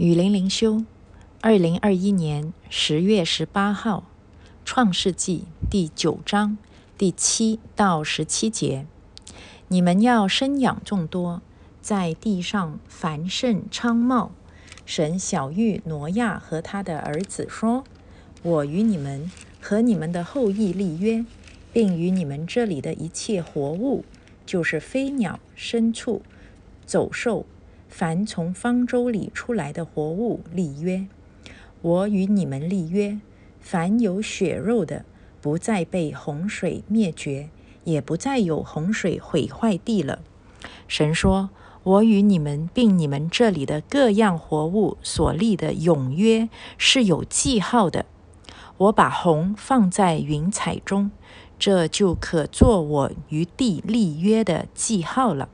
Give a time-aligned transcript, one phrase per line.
[0.00, 0.82] 雨林灵修，
[1.42, 4.04] 二零二一年十月十八号，
[4.64, 6.56] 创世纪第九章
[6.96, 8.86] 第七到十七节。
[9.68, 11.42] 你们要生养众多，
[11.82, 14.32] 在地上繁盛昌茂。
[14.86, 17.84] 神小玉挪亚和他的儿子说
[18.42, 19.30] ：“我与你们
[19.60, 21.26] 和你们的后裔立约，
[21.74, 24.06] 并与你们这里的一切活物，
[24.46, 26.22] 就是飞鸟、牲畜、
[26.86, 27.44] 走兽。”
[27.90, 31.06] 凡从方舟里出来的活物立约，
[31.82, 33.18] 我与你们立约：
[33.58, 35.04] 凡有血肉的，
[35.40, 37.50] 不再被洪水灭绝，
[37.84, 40.20] 也不再有洪水毁坏地了。
[40.86, 41.50] 神说
[41.82, 46.48] ：“我与你们并你们这里的各样活物所立的永约
[46.78, 48.06] 是有记号的。
[48.78, 51.10] 我把红放在云彩中，
[51.58, 55.48] 这就可做我与地立约的记号了。”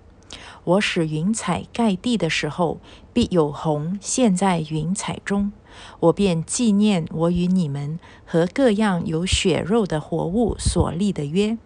[0.64, 2.80] 我使云彩盖地的时候，
[3.12, 5.52] 必有虹现，在云彩中。
[6.00, 11.56] 我便纪念我与你们和各样有血肉的活物所立的约，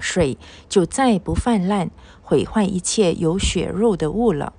[0.00, 0.36] 水
[0.68, 1.90] 就再不泛滥，
[2.22, 4.52] 毁坏一切有血肉的物了。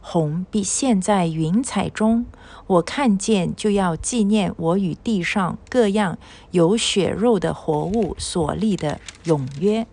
[0.00, 2.26] 虹必现，在云彩中。
[2.66, 6.18] 我看见就要纪念我与地上各样
[6.50, 9.86] 有血肉的活物所立的永约。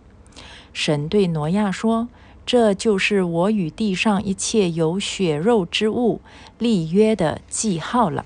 [0.72, 2.08] 神对挪亚说。
[2.46, 6.20] 这就是我与地上一切有血肉之物
[6.60, 8.26] 立约的记号了。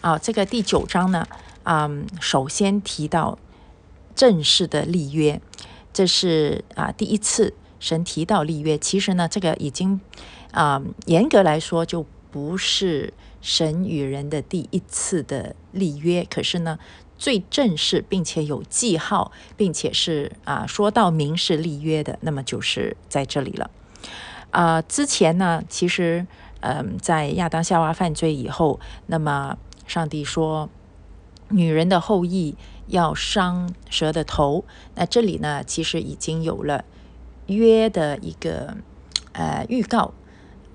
[0.00, 1.26] 啊，这个第九章呢，
[1.64, 3.38] 嗯，首先提到
[4.14, 5.40] 正式的立约，
[5.92, 8.78] 这是啊第一次神提到立约。
[8.78, 10.00] 其实呢，这个已经
[10.52, 16.78] 啊严格来说就不是神与人的第一次的立约，可是呢。
[17.22, 23.70] 最正式，并且有记号，并且是啊，说到明是立约的，那么就是在这里了。
[24.50, 26.26] 啊，之前呢，其实
[26.62, 29.56] 嗯，在亚当夏娃犯罪以后，那么
[29.86, 30.68] 上帝说，
[31.50, 32.56] 女人的后裔
[32.88, 34.64] 要伤蛇的头。
[34.96, 36.84] 那这里呢，其实已经有了
[37.46, 38.76] 约的一个
[39.30, 40.12] 呃预告，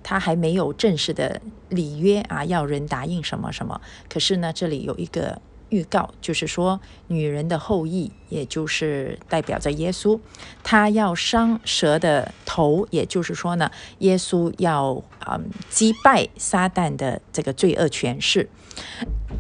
[0.02, 3.82] 他还没有正式的立约啊，要人答应什么什么。
[4.08, 5.42] 可是呢，这里有一个。
[5.70, 10.20] 预告就是说，女人的后裔，也就是代表着耶稣，
[10.64, 18.50] 他要伤蛇的头，也就是说呢，耶稣要嗯击败撒旦的这个罪恶权势。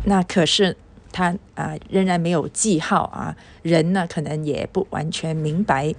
[0.06, 0.76] 那可是
[1.12, 5.94] 他啊仍然没有记号啊，人呢可能也不完全明白。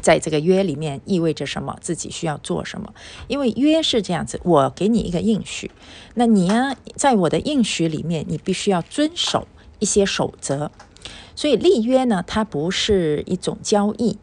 [0.00, 1.76] 在这个约里面意味着什么？
[1.80, 2.92] 自己需要做什么？
[3.28, 5.70] 因为约是这样子，我给你一个应许，
[6.14, 9.46] 那你呀，在我的应许里面，你必须要遵守
[9.78, 10.70] 一些守则。
[11.34, 14.18] 所以立约呢，它不是一种交易。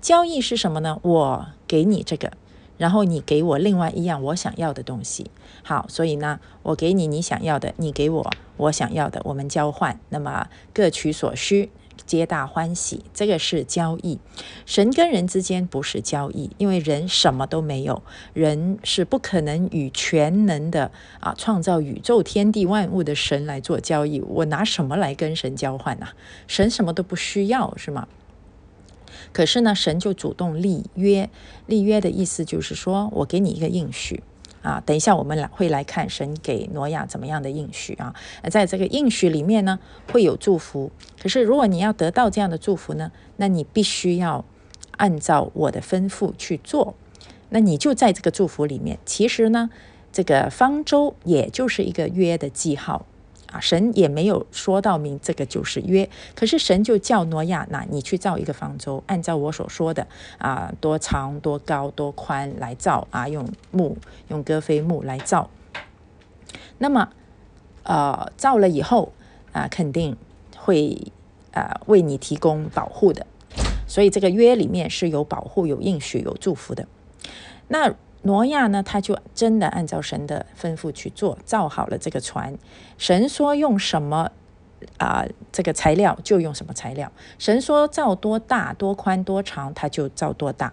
[0.00, 0.98] 交易是什么呢？
[1.02, 2.32] 我给你这个，
[2.76, 5.30] 然后你给我另外一样我想要的东西。
[5.62, 11.70] 好，所以呢，我给你你想要的，你给我我想要的，我们交换，那么各取所需。
[12.04, 14.18] 皆大欢喜，这个是交易。
[14.66, 18.02] 神跟人之间不是交易，因为人什么都没有，
[18.32, 20.90] 人是不可能与全能的
[21.20, 24.20] 啊创造宇宙天地万物的神来做交易。
[24.20, 26.08] 我拿什么来跟神交换呢？
[26.46, 28.06] 神什么都不需要，是吗？
[29.32, 31.28] 可是呢，神就主动立约。
[31.66, 34.22] 立约的意思就是说我给你一个应许。
[34.66, 38.12] 啊，等一下，我们来会来看神给挪亚怎么样的应许啊？
[38.50, 39.78] 在这个应许里面呢，
[40.10, 40.90] 会有祝福。
[41.22, 44.44] 可是，如果你要得到这样的祝福呢，那你必须要
[44.96, 46.94] 按照我的吩咐去做。
[47.50, 48.98] 那你就在这个祝福里面。
[49.06, 49.70] 其实呢，
[50.12, 53.06] 这个方舟也就是一个约的记号。
[53.60, 60.06] 神也没有说到明这个就是约，可是神就叫挪亚，那你去造一个方舟，按照我所说的
[60.38, 63.96] 啊，多长、多高、多宽来造啊，用木、
[64.28, 65.50] 用戈飞木来造。
[66.78, 67.08] 那么，
[67.82, 69.12] 呃，造了以后
[69.52, 70.16] 啊，肯定
[70.56, 71.12] 会
[71.52, 73.26] 啊为你提供保护的，
[73.86, 76.86] 所以这个约里面是有保护、有应许、有祝福的。
[77.68, 77.94] 那。
[78.26, 82.58] 挪亚呢，他就真的按照神的吩咐去做，造好了这个船。
[82.98, 84.32] 神说用什么
[84.98, 87.12] 啊，这个材料就用什么材料。
[87.38, 90.72] 神说造多大、多宽、多长，他就造多大。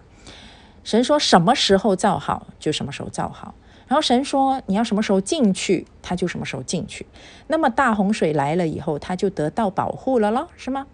[0.82, 3.54] 神说什么时候造好，就什么时候造好。
[3.86, 7.06] 然后神说你要什么时候进去，他就什么时候进去。
[7.46, 10.86] 那么大洪水来了以后，他就得到保护了咯，是吗？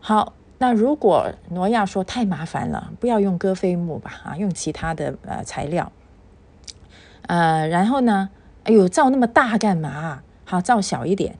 [0.00, 0.32] 好。
[0.62, 5.90] 那如果挪亚说太麻烦了，不要用戈飞木吧，啊，用其他的呃材料，
[7.26, 8.30] 呃，然后呢，
[8.62, 10.22] 哎呦，造那么大干嘛？
[10.44, 11.34] 好，造小一点，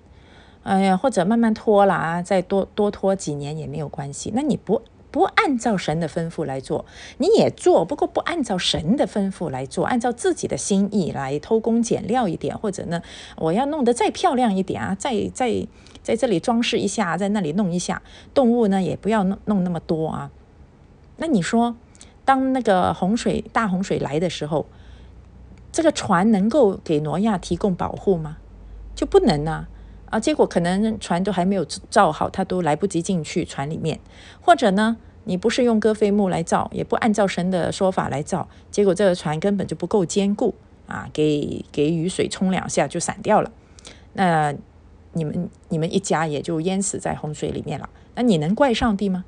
[0.65, 4.33] 哎呀，或者慢慢拖了啊，再多多拖几年也没有关系。
[4.35, 4.83] 那你不
[5.13, 6.87] 不按照神的吩咐来做，
[7.19, 13.03] 你也做，不过不按照神的吩咐来做，按照自己的心意来偷工减料一点，或者呢，
[13.37, 15.69] 我要弄得再漂亮一点啊，再再
[16.03, 20.31] 在这里装饰一下，在那里弄一下，动物呢也不要弄弄那么多啊。
[21.19, 21.77] 那你说，
[22.25, 24.67] 当那个洪水大洪水来的时候，
[25.71, 28.39] 这个船能够给挪亚提供保护吗？
[28.95, 29.69] 就不能啊。
[30.13, 33.99] 啊，结果可能船都还没有造好，他都来不及进去船里面，
[34.43, 40.55] 或者呢，你不是用戈飞木来造，也不按照神的说法来造，结果这个船根本就不够坚固
[40.87, 43.51] 啊，给给雨水冲两下就散掉了，
[44.13, 44.55] 那
[45.15, 49.25] 你们你们一家也就淹死在洪水里面了，那你能怪上帝吗？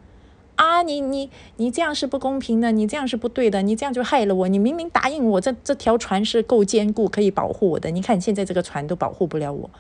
[0.57, 9.71] 啊，你你你这样是不公平的，你这样是不对的，你这样就害了我，你明明答应我这这条船是够坚固可以保护我的，你看现在这个船都保护不了我。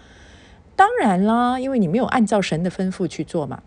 [0.76, 3.62] 当然啦，因为你没有按照神的吩咐去做嘛，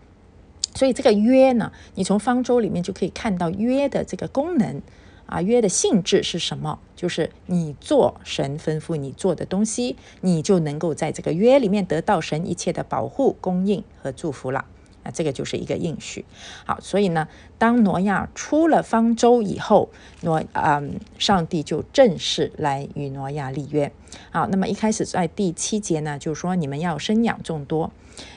[0.74, 4.82] 所以这个约呢，你从方舟里面就可以看到约的这个功能
[5.26, 6.78] 啊，约的性质是什么？
[6.94, 14.64] 就是你做神吩咐你做的东西，你就能够在这个约里面得到神一切的保护、供应和祝福了。
[15.10, 16.24] 这个就是一个应许，
[16.64, 17.28] 好，所以呢，
[17.58, 19.90] 当挪亚出了方舟以后，
[20.22, 23.90] 挪嗯，上帝就正式来与挪亚立约。
[24.30, 27.92] 好，那么一开始在第七节呢，就说你们要生养众多，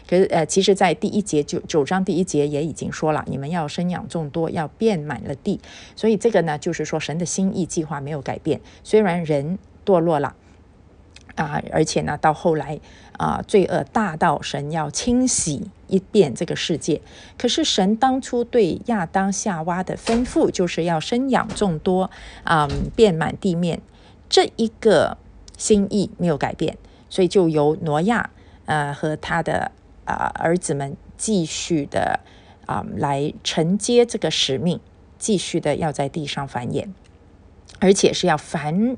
[0.07, 5.59] 可是呃，其实在第一节九九章第一节也已经说了，你们要生养众多，要遍满了地。
[5.95, 10.35] 所以这个呢，就是说神的心意计划没有改变，虽然人堕落了。
[11.35, 12.79] 啊，而且呢，到后来
[13.17, 17.01] 啊，罪恶大到神要清洗一遍这个世界。
[17.37, 22.09] 可是神当初对亚当夏娃的吩咐，就是要生养众多，
[22.43, 23.81] 啊，遍满地面，
[24.29, 25.17] 这一个
[25.57, 26.77] 心意没有改变，
[27.09, 28.29] 所以就由挪亚
[28.65, 29.71] 呃和他的
[30.05, 32.19] 啊儿子们继续的
[32.65, 34.79] 啊来承接这个使命，
[35.17, 36.87] 继续的要在地上繁衍，
[37.79, 38.97] 而且是要繁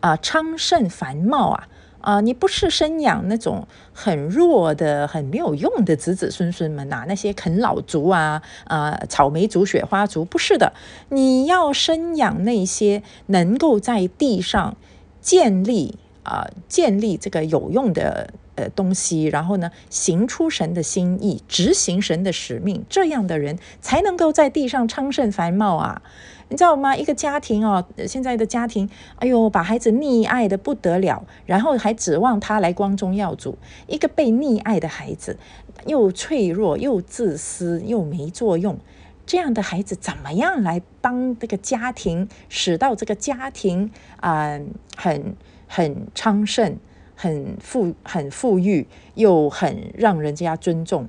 [0.00, 1.68] 啊昌盛繁茂啊。
[2.04, 7.06] 啊，你不是生养那种很弱的、很没有用的子子孙孙们呐？
[7.08, 10.74] 那些啃老族啊，啊，草莓族、雪花族，不是的。
[11.08, 14.76] 你要生养那些能够在地上
[15.22, 26.02] 建立啊，建立这个有用的呃东西，然后呢，行出神的心意，执行神的使命，这样的人才能够在地上昌盛繁茂啊。
[26.50, 26.94] 你知道吗？
[26.94, 33.56] 一个家庭哦，现在的家庭，哎呦，把孩子溺爱的不得了，然后还指望他来光宗耀祖。
[33.86, 35.38] 一个被溺爱的孩子，
[35.86, 38.78] 又脆弱又自私又没作用，
[39.24, 43.90] 这样的孩子怎么样来帮这个家庭，使到这个家庭
[44.20, 44.60] 啊，
[44.96, 45.34] 很
[45.66, 46.76] 很昌盛，
[47.14, 51.08] 很富很富裕，又很让人家尊重？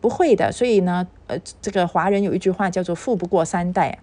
[0.00, 0.50] 不会的。
[0.52, 3.98] 所以呢，呃，这个华人有一句话叫做“富不过三代”。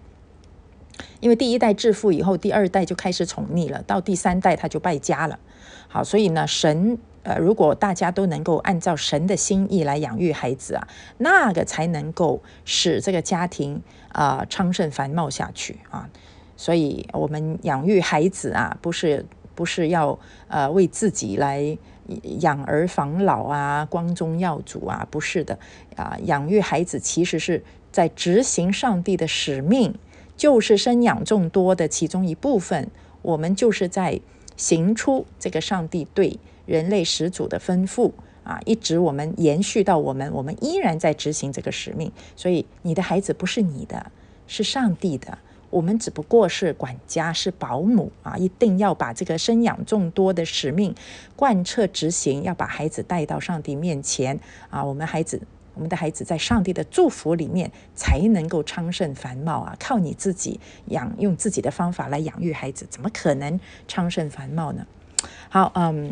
[1.20, 5.40] 因为第一代致富以后，第二代就开始宠溺了，到第三代他就败家了。
[5.88, 16.10] 好，所以呢，神呃，如果大家都能够按照神的心意来养育孩子啊，那个才能够使这个家庭啊昌盛繁茂下去啊。
[16.56, 19.26] 所以，我们养育孩子啊，不是
[19.58, 20.18] 不是要
[20.48, 21.78] 呃为自己来
[22.40, 25.58] 养儿防老啊，光宗耀祖啊，不是的
[25.96, 26.16] 啊。
[26.26, 29.96] 养育孩子其实是在执行上帝的使命。
[30.38, 32.92] 就是生养众多的其中一部分，
[33.24, 34.22] 我们就是在
[34.56, 38.12] 行出这个上帝对人类始祖的吩咐
[38.44, 42.12] 啊，一直我们延续到我们，我们依然在执行这个使命。
[42.36, 44.12] 所以你的孩子不是你的，
[44.46, 50.94] 是上帝的，我们只不过是管家，是保姆啊，一定要把这个生养众多的使命
[51.36, 55.42] 贯彻执行，要把孩子带到上帝面前啊，我们孩子。
[55.74, 59.78] 我们的孩子在上帝的祝福里面才能够昌盛繁茂啊！
[59.80, 64.88] 靠你自己养，用自己的方法来养育孩子，怎么可能昌盛繁茂呢？
[65.50, 66.12] 好，嗯，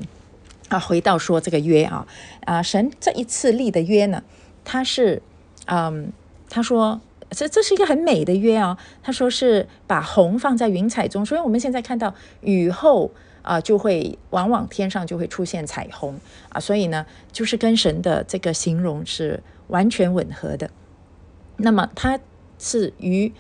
[0.70, 2.06] 啊，回到说这个约啊，
[2.42, 4.22] 啊，神这一次立的约呢，
[4.64, 5.20] 他是，
[5.66, 6.14] 嗯，
[6.48, 7.02] 他说
[7.36, 13.12] 这这是一个很美的约啊，他说是把红放在云彩中，所以我们现在看到雨后。
[13.46, 20.72] 啊，就会往往天上就会出现彩虹啊，所以呢，就是跟神的这个形容是完全吻合的。
[21.58, 22.20] 那么它
[22.58, 23.32] 是与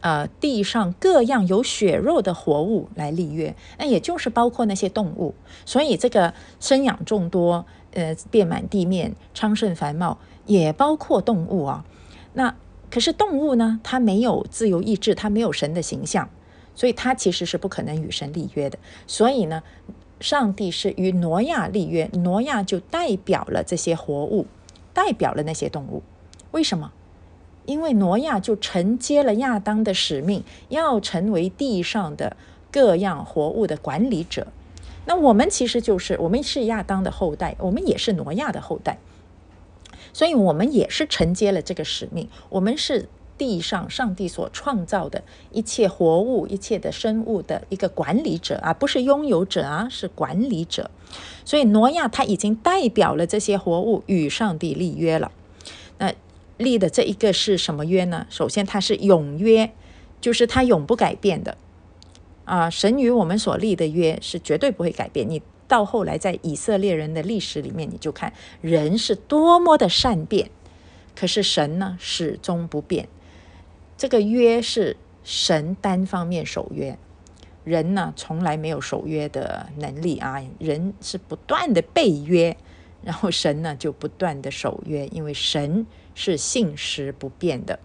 [0.00, 5.36] 呃地上各样有血肉的活物来立约，那也就是包括那些动物。
[5.64, 11.84] 所以这个生养众多，呃，遍满地面，昌盛繁茂，也包括动物啊。
[12.32, 12.56] 那
[12.92, 16.28] 可是动物呢，它没有自由意志，它没有神的形象。
[16.74, 18.78] 所以它其实是不可能与神立约的。
[19.06, 19.62] 所以呢，
[20.20, 24.46] 上帝是与挪亚立约，挪亚就代表了这些活物，
[24.94, 26.02] 代表了那些动物。
[26.52, 26.90] 为什么？
[27.66, 32.36] 因为挪亚就承接了亚当的使命，要成为地上的
[32.70, 34.46] 各样活物的管理者。
[35.04, 38.98] 那我们其实就是我们是亚当的后代，我们也是挪亚的后代，
[40.12, 42.28] 所以我们也是承接了这个使命。
[42.48, 50.90] 我们是地上上帝所创造的一切活物、一切的生物的一个管理者啊，不是拥有者啊，是管理者。
[51.44, 55.32] 所以挪亚他已经代表了这些活物与上帝立约了。
[55.98, 56.12] 那
[56.58, 58.26] 立的这一个是什么约呢？
[58.30, 59.72] 首先，它是永约，
[60.20, 61.56] 就是它永不改变的。
[62.44, 65.28] 啊，神与我们所立的约是绝对不会改变。
[65.28, 65.42] 你
[65.72, 70.50] 到后来在以色列人的历史里面，你就看人是多么的善变，
[71.16, 73.08] 可是神呢始终不变。
[73.96, 76.98] 这个约是神单方面守约，
[77.64, 80.44] 人呢从来没有守约的能力啊。
[80.58, 82.54] 人是不断的背约，
[83.02, 87.78] 然后神呢就不断的守约，因为神是信实不变的。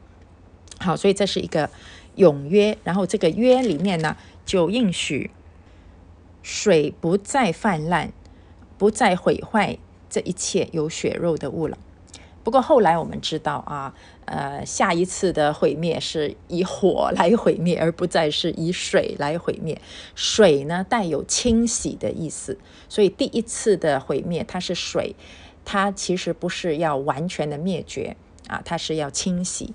[0.77, 1.69] 好，所以这是一个
[2.15, 2.77] 永约。
[2.83, 4.17] 然后这个约里面呢。
[4.47, 5.29] 就应许
[6.49, 8.13] 水不再泛滥，
[8.77, 9.77] 不再毁坏
[10.09, 11.77] 这一切有血肉的物了。
[12.41, 19.81] 不过后来我们知道啊，呃，下一次的毁灭是以火来毁灭，而不再是以水来毁灭。
[20.15, 25.17] 水呢带有清洗的意思，所以第一次的毁灭它是水，
[25.65, 28.15] 它其实不是要完全的灭绝
[28.47, 29.73] 啊，它是要清洗。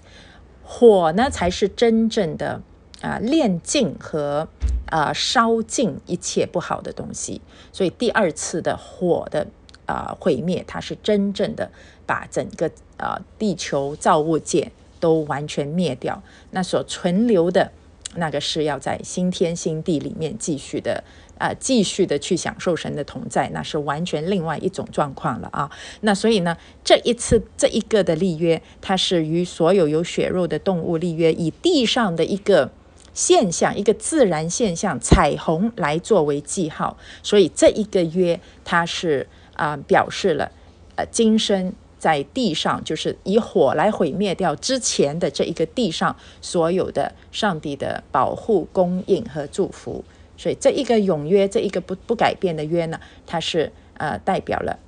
[0.64, 2.62] 火呢才是真正的。
[3.02, 4.46] 啊，炼尽和
[4.86, 7.40] 啊烧尽一切不好的东西，
[7.72, 9.48] 所以第二次的火的
[9.86, 11.72] 啊毁灭，它是真正的
[12.06, 16.22] 把整个啊地球造物界都完全灭掉。
[16.52, 17.72] 那所存留的
[18.14, 21.02] 那个是要在新天新地里面继续的
[21.38, 25.68] 啊继续的去享受神的同在，那是完全另外一种状况了啊。
[26.02, 32.70] 那所以呢，这一次这一个的立约，它是与所有有血肉的动物立约，以地上的一个。
[33.14, 40.50] 现象一个自然现象，彩虹来作为记号，所以这一个约它是啊表示了
[40.96, 50.04] 呃今生在地上就是以火来毁灭掉之前的这一个地上所有的上帝的保护供应和祝福，
[50.36, 54.78] 所以这一个永约这一个不不改变的约呢，它是呃代表了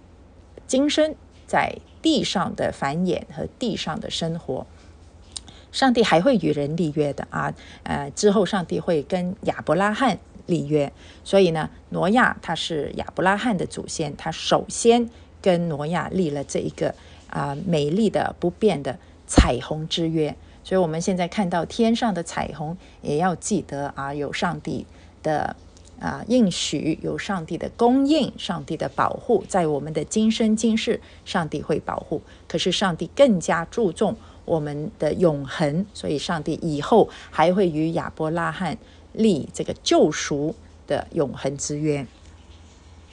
[0.67, 1.15] 今生
[1.47, 4.67] 在地上的繁衍和地上的生活。
[5.75, 7.53] 上帝还会与人立约的啊，
[7.83, 10.17] 呃，之后上帝会跟亚伯拉罕
[10.47, 10.93] 立约，
[11.25, 15.11] 所以呢，挪亚他是亚伯拉罕的祖先，他首先
[15.43, 16.95] 跟挪亚立了这一个
[17.29, 24.87] 啊美丽的不变的彩虹之约，所以我们现在看到天上的彩虹，也要记得啊，有上帝
[25.25, 25.57] 的
[25.99, 34.17] 啊应许，有上帝的供应，上帝的保护，在我们的今生今世，上帝会保护，可是上帝更加注重。
[34.45, 38.77] 我们的永恒，所以上帝以后还会与亚伯拉罕
[39.13, 40.55] 立这个救赎
[40.87, 42.07] 的永恒之约。